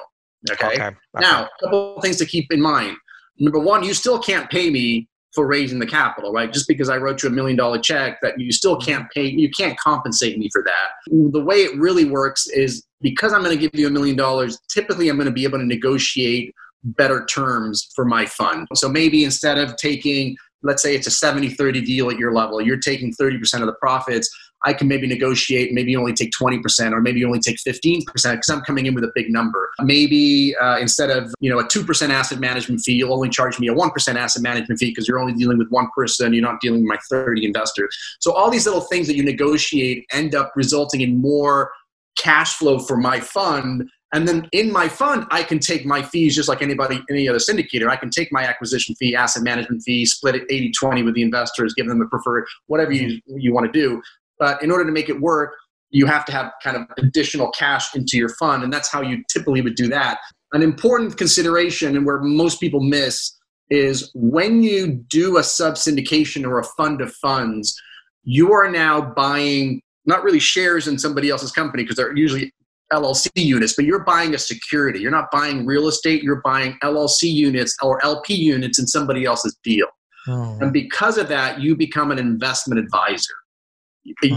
[0.52, 0.68] Okay.
[0.68, 0.88] okay.
[0.88, 0.96] okay.
[1.20, 2.98] Now, a couple of things to keep in mind.
[3.40, 6.52] Number one, you still can't pay me for raising the capital, right?
[6.52, 8.90] Just because I wrote you a million dollar check that you still mm-hmm.
[8.90, 10.90] can't pay, you can't compensate me for that.
[11.32, 14.60] The way it really works is because I'm going to give you a million dollars,
[14.70, 18.68] typically I'm going to be able to negotiate better terms for my fund.
[18.76, 22.62] So maybe instead of taking, let's say it's a 70 30 deal at your level,
[22.62, 24.30] you're taking 30% of the profits.
[24.64, 28.62] I can maybe negotiate, maybe only take 20% or maybe only take 15% because I'm
[28.62, 29.72] coming in with a big number.
[29.82, 33.68] Maybe uh, instead of, you know, a 2% asset management fee, you'll only charge me
[33.68, 36.82] a 1% asset management fee because you're only dealing with one person, you're not dealing
[36.82, 37.96] with my 30 investors.
[38.20, 41.72] So all these little things that you negotiate end up resulting in more
[42.18, 46.36] cash flow for my fund and then in my fund, I can take my fees
[46.36, 47.90] just like anybody, any other syndicator.
[47.90, 51.22] I can take my acquisition fee, asset management fee, split it 80 20 with the
[51.22, 54.02] investors, give them the preferred, whatever you, you want to do.
[54.42, 55.54] But in order to make it work,
[55.92, 58.64] you have to have kind of additional cash into your fund.
[58.64, 60.18] And that's how you typically would do that.
[60.52, 63.38] An important consideration and where most people miss
[63.70, 67.80] is when you do a sub syndication or a fund of funds,
[68.24, 72.52] you are now buying not really shares in somebody else's company because they're usually
[72.92, 75.00] LLC units, but you're buying a security.
[75.00, 79.56] You're not buying real estate, you're buying LLC units or LP units in somebody else's
[79.64, 79.88] deal.
[80.28, 80.58] Oh.
[80.60, 83.34] And because of that, you become an investment advisor.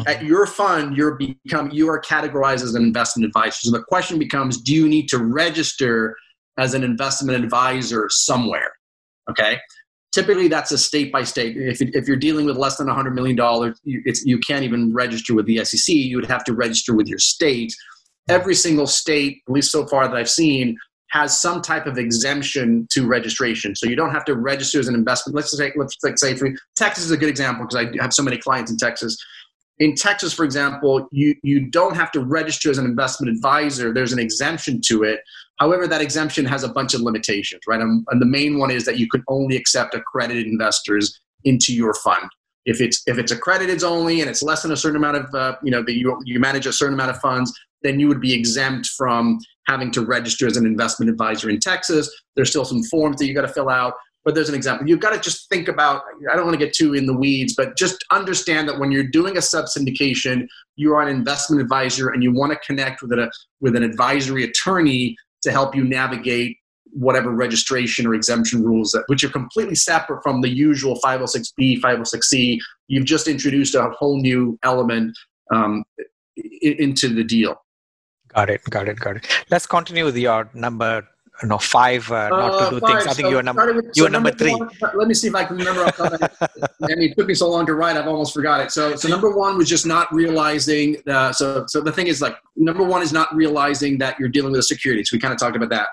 [0.06, 0.26] At hmm.
[0.26, 3.58] your fund, you're become you are categorized as an investment advisor.
[3.62, 6.16] So the question becomes: Do you need to register
[6.58, 8.72] as an investment advisor somewhere?
[9.30, 9.58] Okay.
[10.12, 11.56] Typically, that's a state by state.
[11.56, 13.36] If, if you're dealing with less than $100 million,
[13.82, 15.92] you, you can't even register with the SEC.
[15.92, 17.74] You would have to register with your state.
[18.28, 20.78] Every single state, at least so far that I've seen,
[21.10, 23.74] has some type of exemption to registration.
[23.74, 25.34] So you don't have to register as an investment.
[25.34, 28.38] Let's say, let's say for Texas is a good example because I have so many
[28.38, 29.16] clients in Texas
[29.78, 33.92] in Texas, for example, you, you don't have to register as an investment advisor.
[33.92, 35.20] There's an exemption to it.
[35.58, 37.80] However, that exemption has a bunch of limitations, right?
[37.80, 41.94] And, and the main one is that you can only accept accredited investors into your
[41.94, 42.28] fund.
[42.66, 45.56] If it's if it's accredited only and it's less than a certain amount of uh,
[45.62, 48.32] you know that you you manage a certain amount of funds, then you would be
[48.32, 52.10] exempt from having to register as an investment advisor in Texas.
[52.36, 54.88] There's still some forms that you got to fill out, but there's an example.
[54.88, 56.02] You've got to just think about.
[56.32, 59.06] I don't want to get too in the weeds, but just understand that when you're
[59.06, 63.12] doing a sub syndication, you are an investment advisor and you want to connect with
[63.12, 66.56] a with an advisory attorney to help you navigate
[66.94, 72.56] whatever registration or exemption rules that which are completely separate from the usual 506b 506c
[72.86, 75.16] you've just introduced a whole new element
[75.52, 75.82] um,
[76.62, 77.56] into the deal
[78.28, 81.04] got it got it got it let's continue with your number
[81.42, 82.90] no five uh, not to uh, do five.
[82.90, 85.14] things i think so you're number with, you're so number, number, three one, let me
[85.14, 88.06] see if i can remember i mean it took me so long to write i've
[88.06, 91.92] almost forgot it so so number one was just not realizing uh, so so the
[91.92, 95.16] thing is like number one is not realizing that you're dealing with a security so
[95.16, 95.88] we kind of talked about that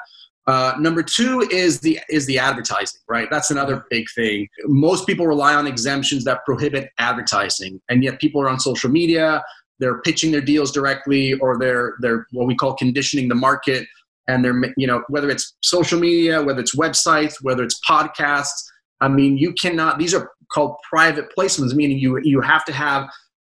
[0.47, 3.27] uh, number two is the is the advertising, right?
[3.29, 4.47] That's another big thing.
[4.65, 9.43] Most people rely on exemptions that prohibit advertising, and yet people are on social media.
[9.79, 13.87] They're pitching their deals directly, or they're they're what we call conditioning the market,
[14.27, 18.61] and they're you know whether it's social media, whether it's websites, whether it's podcasts.
[18.99, 19.97] I mean, you cannot.
[19.97, 23.09] These are called private placements, meaning you you have to have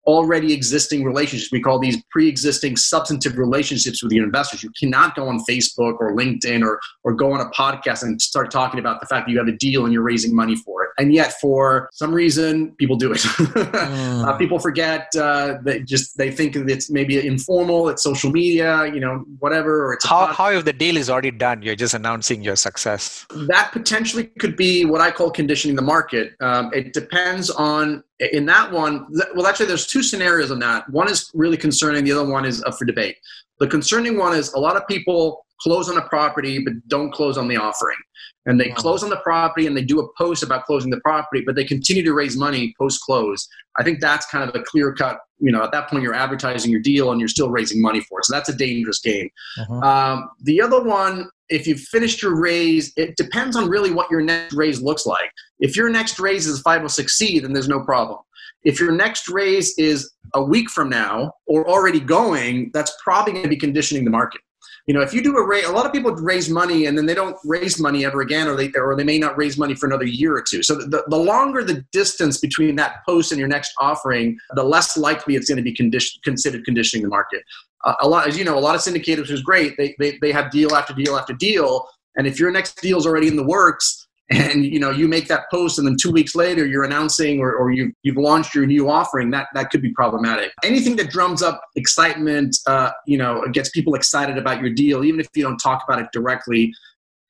[0.07, 1.53] already existing relationships.
[1.53, 4.63] We call these pre-existing substantive relationships with your investors.
[4.63, 8.51] You cannot go on Facebook or LinkedIn or or go on a podcast and start
[8.51, 10.91] talking about the fact that you have a deal and you're raising money for it.
[10.99, 13.19] And yet, for some reason, people do it.
[13.19, 14.25] mm.
[14.27, 15.09] uh, people forget.
[15.17, 17.89] Uh, they just they think that it's maybe informal.
[17.89, 19.87] It's social media, you know, whatever.
[19.87, 21.63] Or it's how how if the deal is already done?
[21.63, 23.27] You're just announcing your success.
[23.49, 26.33] That potentially could be what I call conditioning the market.
[26.41, 30.89] Um, it depends on in that one, well, actually, there's two scenarios on that.
[30.91, 33.17] One is really concerning, the other one is up for debate.
[33.59, 37.39] The concerning one is a lot of people close on a property but don't close
[37.39, 37.97] on the offering.
[38.45, 41.43] And they close on the property and they do a post about closing the property,
[41.47, 43.49] but they continue to raise money post close.
[43.79, 46.71] I think that's kind of a clear cut, you know, at that point you're advertising
[46.71, 48.25] your deal and you're still raising money for it.
[48.25, 49.31] So that's a dangerous game.
[49.61, 49.75] Uh-huh.
[49.75, 54.23] Um, the other one, if you've finished your raise, it depends on really what your
[54.23, 55.31] next raise looks like.
[55.61, 58.19] If your next raise is 506C, then there's no problem.
[58.65, 63.45] If your next raise is a week from now or already going, that's probably going
[63.45, 64.41] to be conditioning the market.
[64.87, 67.07] You know, if you do a raise, a lot of people raise money and then
[67.07, 69.87] they don't raise money ever again, or they or they may not raise money for
[69.87, 70.63] another year or two.
[70.63, 74.97] So the, the longer the distance between that post and your next offering, the less
[74.97, 77.45] likely it's going to be condition, considered conditioning the market.
[77.85, 79.77] Uh, a lot, as you know, a lot of syndicators is great.
[79.77, 83.07] They, they they have deal after deal after deal, and if your next deal is
[83.07, 84.02] already in the works,
[84.33, 87.55] and you know you make that post and then two weeks later you're announcing or,
[87.55, 91.43] or you, you've launched your new offering that that could be problematic anything that drums
[91.43, 95.59] up excitement uh, you know gets people excited about your deal even if you don't
[95.59, 96.73] talk about it directly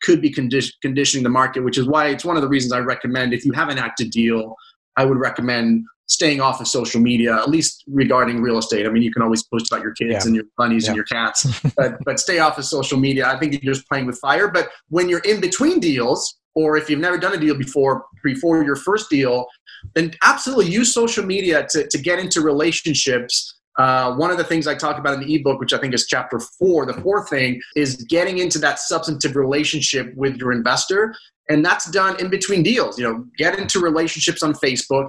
[0.02, 2.78] could be condi- conditioning the market which is why it's one of the reasons i
[2.78, 4.54] recommend if you have an active deal
[4.96, 9.02] i would recommend staying off of social media at least regarding real estate i mean
[9.02, 10.22] you can always post about your kids yeah.
[10.24, 10.90] and your bunnies yeah.
[10.90, 14.04] and your cats but but stay off of social media i think you're just playing
[14.04, 17.56] with fire but when you're in between deals or if you've never done a deal
[17.56, 19.46] before before your first deal
[19.94, 23.58] then absolutely use social media to, to get into relationships.
[23.78, 26.06] Uh, one of the things i talk about in the ebook which i think is
[26.06, 31.14] chapter four the fourth thing is getting into that substantive relationship with your investor.
[31.48, 35.08] And that's done in between deals you know get into relationships on facebook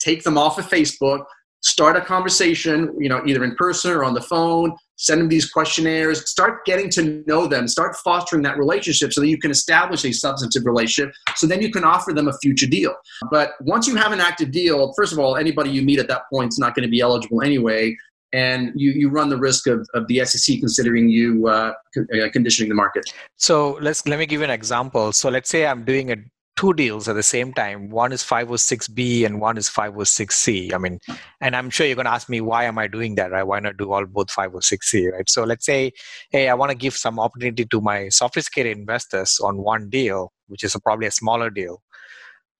[0.00, 1.24] take them off of facebook
[1.62, 5.50] start a conversation you know either in person or on the phone send them these
[5.50, 10.04] questionnaires start getting to know them start fostering that relationship so that you can establish
[10.04, 12.94] a substantive relationship so then you can offer them a future deal
[13.30, 16.22] but once you have an active deal first of all anybody you meet at that
[16.32, 17.94] point is not going to be eligible anyway
[18.32, 22.68] and you, you run the risk of, of the SEC considering you uh, uh, conditioning
[22.68, 23.04] the market.
[23.36, 25.12] So let's let me give you an example.
[25.12, 26.16] So let's say I'm doing a
[26.60, 27.88] two deals at the same time.
[27.88, 30.74] One is 506B and one is 506C.
[30.74, 30.98] I mean,
[31.40, 33.42] and I'm sure you're going to ask me, why am I doing that, right?
[33.44, 35.28] Why not do all both 506C, right?
[35.30, 35.92] So let's say,
[36.30, 40.62] hey, I want to give some opportunity to my sophisticated investors on one deal, which
[40.62, 41.80] is a, probably a smaller deal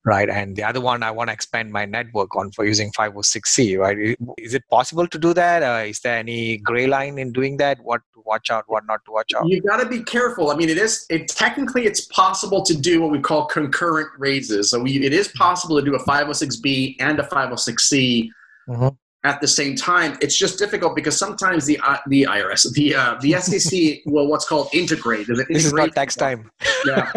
[0.04, 0.28] right?
[0.28, 4.16] And the other one, I want to expand my network on for using 506C, right?
[4.38, 5.62] Is it possible to do that?
[5.62, 7.78] Uh, is there any gray line in doing that?
[7.82, 9.46] What to watch out, what not to watch out?
[9.46, 10.50] You got to be careful.
[10.50, 14.70] I mean, it is it technically it's possible to do what we call concurrent raises.
[14.70, 18.28] So we, it is possible to do a 506B and a 506C.
[18.68, 18.88] Mm-hmm
[19.24, 20.16] at the same time.
[20.20, 24.46] It's just difficult because sometimes the uh, the IRS, the uh, the SEC will what's
[24.46, 25.26] called integrate.
[25.26, 26.50] This is not tax time.
[26.86, 27.12] Yeah,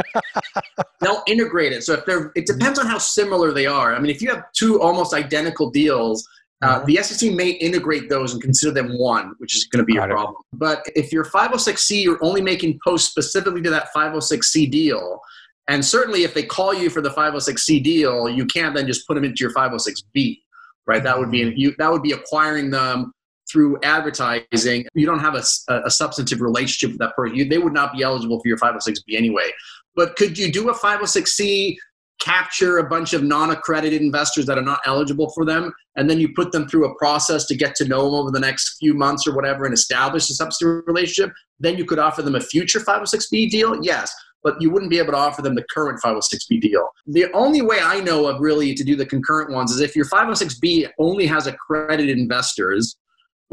[1.00, 1.84] they'll integrate it.
[1.84, 3.96] So if they're, it depends on how similar they are.
[3.96, 6.28] I mean, if you have two almost identical deals.
[6.62, 6.86] Uh, mm-hmm.
[6.86, 10.12] the SEC may integrate those and consider them one, which is going to be Got
[10.12, 10.36] a problem.
[10.54, 10.60] It.
[10.60, 15.20] But if you're 506C, you're only making posts specifically to that 506C deal,
[15.68, 19.16] And certainly, if they call you for the 506c deal, you can't then just put
[19.16, 20.43] them into your 506b,
[20.88, 21.04] right?
[21.04, 23.12] That would be you, that would be acquiring them
[23.52, 24.86] through advertising.
[24.94, 25.44] You don't have a,
[25.86, 27.36] a substantive relationship with that person.
[27.36, 29.52] You, they would not be eligible for your 506b anyway.
[29.96, 31.76] But could you do a 506c
[32.20, 36.34] capture a bunch of non-accredited investors that are not eligible for them and then you
[36.34, 39.28] put them through a process to get to know them over the next few months
[39.28, 43.50] or whatever and establish a substantive relationship then you could offer them a future 506b
[43.50, 44.14] deal yes
[44.44, 47.80] but you wouldn't be able to offer them the current 506b deal the only way
[47.82, 51.48] i know of really to do the concurrent ones is if your 506b only has
[51.48, 52.98] accredited investors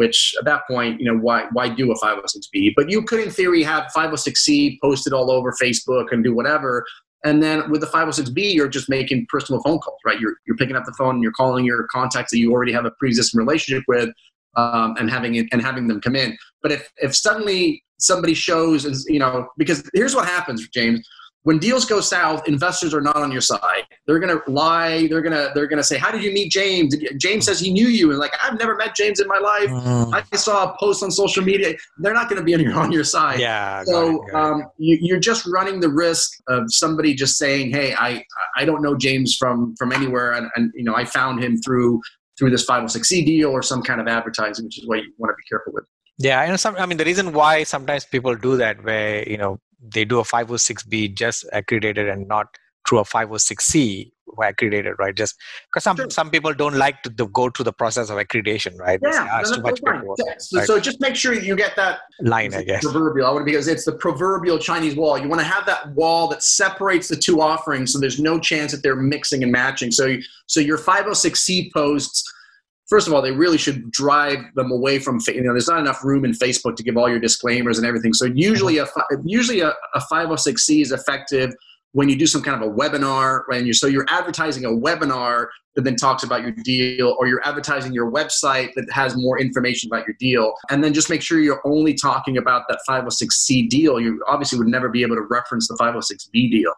[0.01, 2.73] which at that point, you know, why, why do a 506B?
[2.75, 6.87] But you could, in theory, have 506C posted all over Facebook and do whatever.
[7.23, 10.19] And then with the 506B, you're just making personal phone calls, right?
[10.19, 12.87] You're, you're picking up the phone and you're calling your contacts that you already have
[12.87, 14.09] a pre-existing relationship with
[14.57, 16.37] um, and having it, and having them come in.
[16.63, 21.07] But if, if suddenly somebody shows, you know, because here's what happens, James
[21.45, 23.85] when deals go south, investors are not on your side.
[24.07, 25.07] They're gonna lie.
[25.07, 28.11] They're gonna they're gonna say, "How did you meet James?" James says he knew you,
[28.11, 29.71] and like I've never met James in my life.
[29.71, 30.23] Mm.
[30.33, 31.75] I saw a post on social media.
[31.99, 33.41] They're not gonna be on your on your side.
[33.41, 33.85] Yeah.
[33.85, 38.23] So um, you, you're just running the risk of somebody just saying, "Hey, I
[38.57, 42.03] I don't know James from from anywhere, and, and you know I found him through
[42.41, 45.37] through this 506c deal or some kind of advertising, which is what you want to
[45.37, 45.85] be careful with."
[46.19, 46.57] Yeah, I know.
[46.57, 50.19] Some, I mean, the reason why sometimes people do that, where you know they do
[50.19, 52.47] a 506b just accredited and not
[52.89, 54.11] through a 506c
[54.43, 55.15] accredited, right?
[55.15, 56.11] Just because some sure.
[56.11, 58.99] some people don't like to, go through the process of accreditation, right?
[59.03, 60.67] Yeah, no, too much paperwork, so, right?
[60.67, 62.83] so, just make sure you get that line, I guess.
[62.83, 65.19] Proverbial, I want because it's the proverbial Chinese wall.
[65.19, 68.73] You want to have that wall that separates the two offerings, so there's no chance
[68.73, 69.91] that they're mixing and matching.
[69.91, 70.17] So,
[70.47, 72.25] so your 506c posts
[72.91, 76.05] first of all, they really should drive them away from, you know, there's not enough
[76.05, 78.13] room in Facebook to give all your disclaimers and everything.
[78.13, 79.15] So usually mm-hmm.
[79.15, 81.55] a, usually a, a 506C is effective
[81.93, 83.59] when you do some kind of a webinar, right?
[83.59, 87.47] And you so you're advertising a webinar that then talks about your deal, or you're
[87.47, 90.53] advertising your website that has more information about your deal.
[90.69, 94.01] And then just make sure you're only talking about that 506C deal.
[94.01, 96.73] You obviously would never be able to reference the 506B deal.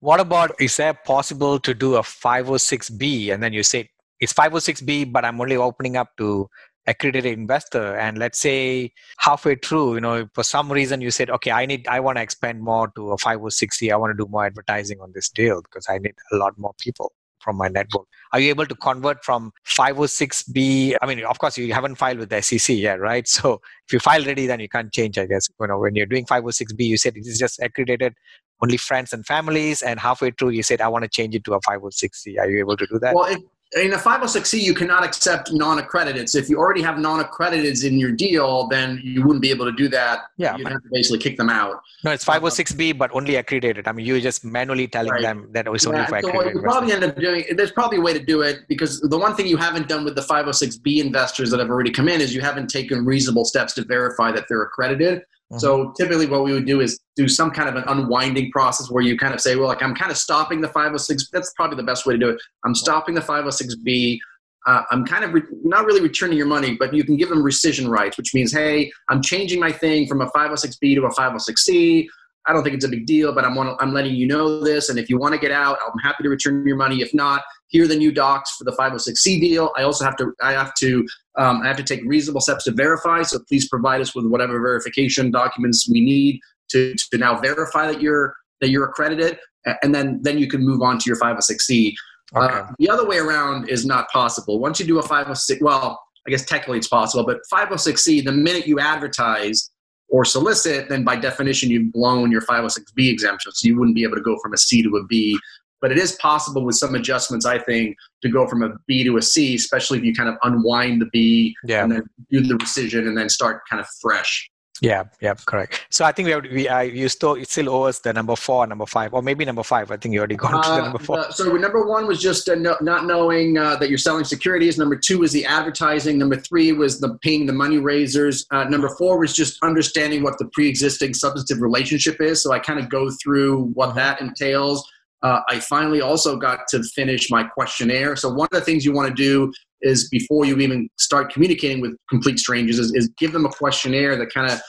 [0.00, 5.12] What about is that possible to do a 506B and then you say it's 506b
[5.12, 6.48] but i'm only opening up to
[6.88, 7.96] accredited investor.
[7.96, 11.86] And let's say halfway through you know for some reason you said okay i need
[11.88, 15.12] i want to expand more to a 506c i want to do more advertising on
[15.14, 18.04] this deal because i need a lot more people from my network.
[18.32, 22.30] Are you able to convert from 506b i mean of course you haven't filed with
[22.30, 23.26] the sec yet right?
[23.36, 25.48] So if you file ready then you can't change i guess.
[25.60, 28.14] You know when you're doing 506b you said it is just accredited
[28.60, 29.82] only friends and families.
[29.82, 32.58] And halfway through you said i want to change it to a 506c are you
[32.58, 33.14] able to do that?
[33.14, 33.40] Well if,
[33.76, 38.12] in a 506c you cannot accept non-accredited so if you already have non-accrediteds in your
[38.12, 40.30] deal then you wouldn't be able to do that.
[40.38, 40.56] Yeah.
[40.56, 41.82] You'd have to basically kick them out.
[42.02, 43.86] No it's 506b but only accredited.
[43.86, 45.22] I mean you're just manually telling right.
[45.22, 48.14] them that it's only for accredited so probably end up doing there's probably a way
[48.14, 51.60] to do it because the one thing you haven't done with the 506b investors that
[51.60, 55.24] have already come in is you haven't taken reasonable steps to verify that they're accredited
[55.52, 55.60] Mm-hmm.
[55.60, 59.02] So typically, what we would do is do some kind of an unwinding process where
[59.02, 61.30] you kind of say, well, like I'm kind of stopping the 506.
[61.30, 62.40] That's probably the best way to do it.
[62.64, 64.18] I'm stopping the 506B.
[64.66, 67.42] Uh, I'm kind of re- not really returning your money, but you can give them
[67.42, 72.06] rescission rights, which means, hey, I'm changing my thing from a 506B to a 506C.
[72.48, 74.88] I don't think it's a big deal, but I'm, I'm letting you know this.
[74.88, 77.02] And if you want to get out, I'm happy to return your money.
[77.02, 79.70] If not, here are the new docs for the 506C deal.
[79.76, 81.06] I also have to I have to
[81.36, 83.22] um, I have to take reasonable steps to verify.
[83.22, 88.00] So please provide us with whatever verification documents we need to, to now verify that
[88.00, 89.38] you're that you're accredited,
[89.82, 91.92] and then then you can move on to your 506C.
[92.34, 92.54] Uh, okay.
[92.54, 94.58] Uh, the other way around is not possible.
[94.58, 98.66] Once you do a 506, well, I guess technically it's possible, but 506C, the minute
[98.66, 99.70] you advertise
[100.08, 103.52] or solicit, then by definition you've blown your 506B exemption.
[103.52, 105.38] So you wouldn't be able to go from a C to a B
[105.80, 109.16] but it is possible with some adjustments, I think, to go from a B to
[109.16, 111.82] a C, especially if you kind of unwind the B yeah.
[111.82, 114.50] and then do the rescission and then start kind of fresh.
[114.80, 115.86] Yeah, yeah, correct.
[115.90, 118.66] So I think we have we uh, you still still owe us the number four,
[118.66, 119.90] number five, or maybe number five.
[119.90, 121.18] I think you already gone to the uh, number four.
[121.18, 124.78] Uh, so number one was just uh, no, not knowing uh, that you're selling securities.
[124.78, 126.16] Number two was the advertising.
[126.16, 128.46] Number three was the paying the money raisers.
[128.52, 132.42] Uh, number four was just understanding what the pre-existing substantive relationship is.
[132.42, 134.88] So I kind of go through what that entails.
[135.22, 138.14] Uh, I finally also got to finish my questionnaire.
[138.14, 141.80] So one of the things you want to do is before you even start communicating
[141.80, 144.60] with complete strangers is, is give them a questionnaire that kind of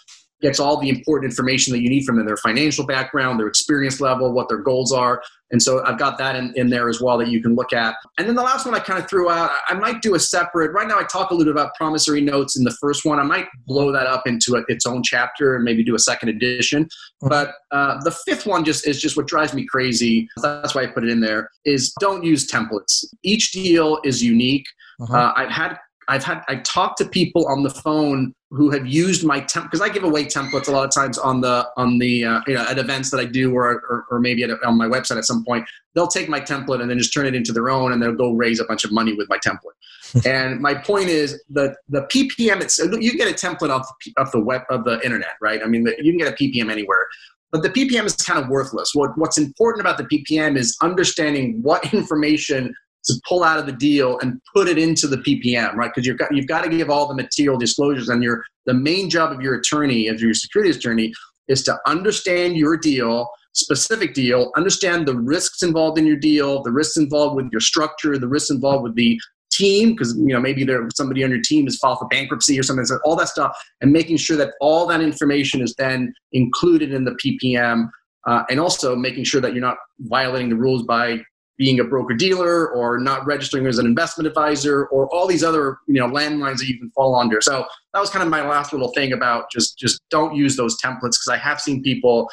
[0.42, 4.00] gets all the important information that you need from them their financial background, their experience
[4.00, 5.22] level, what their goals are.
[5.52, 7.96] And so I've got that in, in there as well that you can look at.
[8.18, 10.72] And then the last one I kind of threw out, I might do a separate,
[10.74, 13.20] right now I talk a little bit about promissory notes in the first one.
[13.20, 16.30] I might blow that up into a, its own chapter and maybe do a second
[16.30, 16.86] edition.
[16.86, 17.30] Mm-hmm.
[17.30, 20.30] But uh, the fifth one just is just what drives me crazy.
[20.38, 23.06] That's why I put it in there is don't use templates.
[23.24, 24.68] Each deal is unique.
[25.02, 25.18] Uh-huh.
[25.18, 25.80] Uh, I've had
[26.10, 29.80] I've had I talked to people on the phone who have used my temp because
[29.80, 32.64] I give away templates a lot of times on the on the uh, you know
[32.64, 35.46] at events that I do or or, or maybe a, on my website at some
[35.46, 38.16] point they'll take my template and then just turn it into their own and they'll
[38.16, 40.26] go raise a bunch of money with my template.
[40.26, 44.14] and my point is that the PPM it's you can get a template off the,
[44.20, 47.06] off the web of the internet right I mean you can get a PPM anywhere.
[47.52, 48.92] But the PPM is kind of worthless.
[48.94, 52.76] What, what's important about the PPM is understanding what information
[53.06, 55.92] to pull out of the deal and put it into the PPM, right?
[55.94, 59.10] Because you've got you've got to give all the material disclosures, and your the main
[59.10, 61.14] job of your attorney, of your securities attorney,
[61.48, 66.72] is to understand your deal, specific deal, understand the risks involved in your deal, the
[66.72, 69.20] risks involved with your structure, the risks involved with the
[69.52, 72.64] team, because you know maybe there somebody on your team is filed for bankruptcy or
[72.64, 76.94] something, so all that stuff, and making sure that all that information is then included
[76.94, 77.90] in the PPM.
[78.28, 81.18] Uh, and also making sure that you're not violating the rules by
[81.60, 85.78] being a broker dealer or not registering as an investment advisor or all these other
[85.88, 87.42] you know landmines that you can fall under.
[87.42, 90.82] So that was kind of my last little thing about just just don't use those
[90.82, 92.30] templates because i have seen people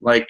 [0.00, 0.28] like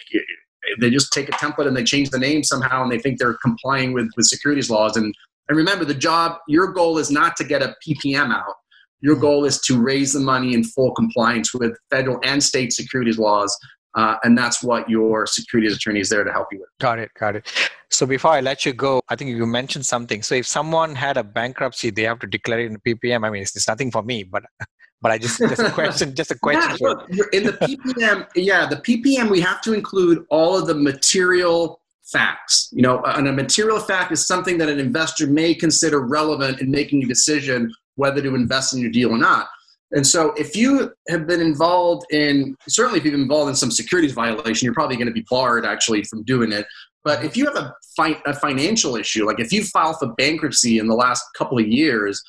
[0.80, 3.38] they just take a template and they change the name somehow and they think they're
[3.42, 4.96] complying with with securities laws.
[4.96, 5.14] And
[5.48, 8.54] and remember the job your goal is not to get a ppm out.
[9.00, 9.22] Your mm-hmm.
[9.22, 13.56] goal is to raise the money in full compliance with federal and state securities laws
[13.96, 16.68] uh, and that's what your securities attorney is there to help you with.
[16.80, 17.50] Got it, got it.
[17.90, 20.22] So before I let you go, I think you mentioned something.
[20.22, 23.26] So if someone had a bankruptcy, they have to declare it in PPM.
[23.26, 24.44] I mean, it's, it's nothing for me, but
[25.02, 26.76] but I just just a question, just a question.
[26.80, 30.74] Yeah, look, in the PPM, yeah, the PPM we have to include all of the
[30.74, 32.68] material facts.
[32.72, 36.70] You know, and a material fact is something that an investor may consider relevant in
[36.70, 39.48] making a decision whether to invest in your deal or not.
[39.92, 43.70] And so, if you have been involved in, certainly if you've been involved in some
[43.70, 46.66] securities violation, you're probably going to be barred actually from doing it.
[47.04, 50.80] But if you have a, fi- a financial issue, like if you file for bankruptcy
[50.80, 52.20] in the last couple of years,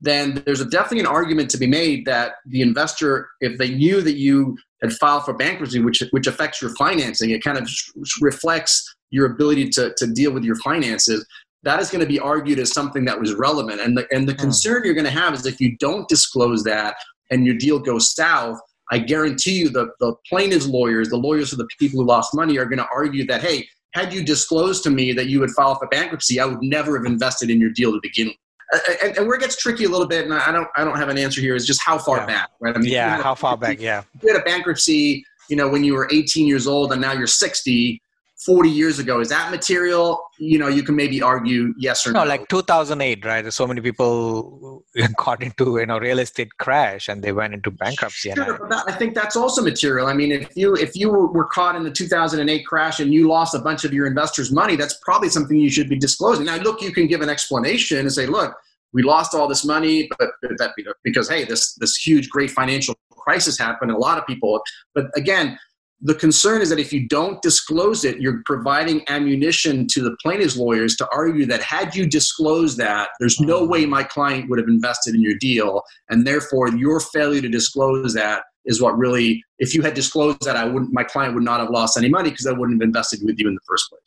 [0.00, 4.00] then there's a, definitely an argument to be made that the investor, if they knew
[4.00, 7.70] that you had filed for bankruptcy, which which affects your financing, it kind of
[8.20, 11.24] reflects your ability to, to deal with your finances
[11.64, 13.80] that is going to be argued as something that was relevant.
[13.80, 14.40] And the, and the hmm.
[14.40, 16.96] concern you're going to have is if you don't disclose that
[17.30, 18.58] and your deal goes south,
[18.90, 22.58] I guarantee you the, the plaintiff's lawyers, the lawyers of the people who lost money,
[22.58, 25.74] are going to argue that, hey, had you disclosed to me that you would file
[25.76, 28.36] for bankruptcy, I would never have invested in your deal to begin with.
[29.02, 31.08] And, and, where it gets tricky a little bit, and I don't, I don't have
[31.08, 32.26] an answer here, is just how far yeah.
[32.26, 32.74] back, right?
[32.74, 34.02] I mean, yeah, how far back, yeah.
[34.20, 37.28] You had a bankruptcy, you know, when you were 18 years old, and now you're
[37.28, 38.02] 60
[38.44, 39.20] 40 years ago.
[39.20, 40.20] Is that material?
[40.38, 42.28] You know you can maybe argue yes or no, no.
[42.28, 43.52] like 2008 right?
[43.52, 44.84] So many people
[45.16, 48.92] got into you know real estate crash and they went into bankruptcy sure, that, I
[48.92, 50.06] think that's also material.
[50.08, 53.54] I mean if you if you were caught in the 2008 crash and you lost
[53.54, 56.46] a bunch of your investors money that's probably something you should be disclosing.
[56.46, 58.56] Now look you can give an explanation and say look
[58.92, 60.72] we lost all this money but that
[61.02, 64.60] because hey this this huge great financial crisis happened a lot of people
[64.94, 65.58] but again
[66.04, 70.54] the concern is that if you don't disclose it, you're providing ammunition to the plaintiff's
[70.54, 73.70] lawyers to argue that had you disclosed that, there's no hmm.
[73.70, 75.82] way my client would have invested in your deal.
[76.10, 80.56] And therefore, your failure to disclose that is what really, if you had disclosed that,
[80.56, 83.20] I wouldn't, my client would not have lost any money because I wouldn't have invested
[83.24, 84.02] with you in the first place.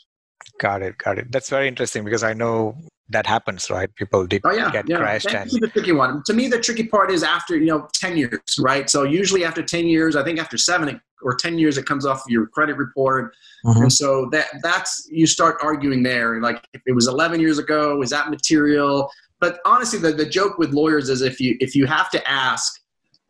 [0.59, 0.99] Got it.
[0.99, 1.31] Got it.
[1.31, 2.77] That's very interesting because I know
[3.09, 3.93] that happens, right?
[3.95, 4.97] People did oh, yeah, get yeah.
[4.97, 5.29] crashed.
[5.31, 5.63] That's and...
[5.63, 6.23] the tricky one.
[6.25, 8.89] To me, the tricky part is after you know ten years, right?
[8.89, 12.23] So usually after ten years, I think after seven or ten years, it comes off
[12.27, 13.33] your credit report,
[13.65, 13.83] mm-hmm.
[13.83, 16.41] and so that that's you start arguing there.
[16.41, 19.09] Like if it was eleven years ago, is that material?
[19.39, 22.81] But honestly, the, the joke with lawyers is if you if you have to ask,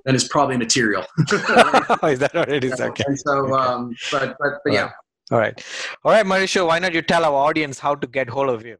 [0.05, 1.05] then it's probably material.
[1.29, 2.79] is that what it is?
[2.79, 3.03] Okay.
[3.05, 3.53] And so, okay.
[3.53, 4.89] um, but but, but yeah.
[5.29, 5.61] All right.
[6.05, 8.77] All right, Mauricio, why not you tell our audience how to get hold of you?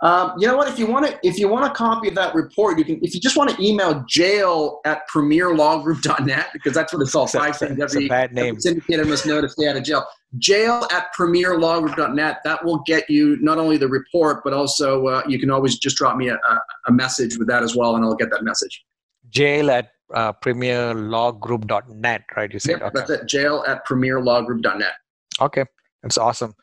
[0.00, 0.68] Um, you know what?
[0.68, 3.00] If you want to, if you want a copy of that report, you can.
[3.02, 7.26] If you just want to email jail at premierlawgroup.net because that's what it's all.
[7.26, 8.56] Five things every, bad name.
[8.56, 10.06] every syndicator must know to stay out of jail.
[10.38, 12.38] Jail at premierlawgroup.net.
[12.44, 15.96] That will get you not only the report, but also uh, you can always just
[15.96, 16.38] drop me a,
[16.86, 18.84] a, message with that as well, and I'll get that message.
[19.30, 22.52] Jail at uh, premierlawgroup.net, right?
[22.52, 22.90] You said yep, okay.
[22.94, 23.26] that's it.
[23.26, 24.92] Jail at premierlawgroup.net.
[25.40, 25.64] Okay.
[26.02, 26.54] That's awesome.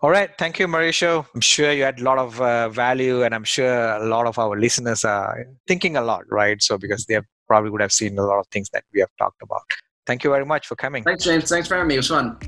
[0.00, 0.30] All right.
[0.38, 1.26] Thank you, Mauricio.
[1.34, 4.38] I'm sure you had a lot of uh, value, and I'm sure a lot of
[4.38, 6.62] our listeners are thinking a lot, right?
[6.62, 9.10] So, because they have, probably would have seen a lot of things that we have
[9.18, 9.62] talked about.
[10.06, 11.02] Thank you very much for coming.
[11.02, 11.48] Thanks, James.
[11.48, 11.94] Thanks for having me.
[11.94, 12.38] It was fun.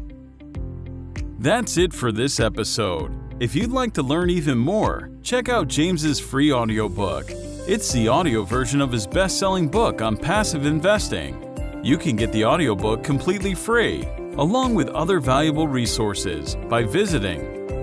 [1.40, 3.12] That's it for this episode.
[3.40, 7.26] If you'd like to learn even more, check out James's free audiobook.
[7.68, 11.44] It's the audio version of his best-selling book on passive investing.
[11.84, 14.08] You can get the audiobook completely free,
[14.38, 17.40] along with other valuable resources, by visiting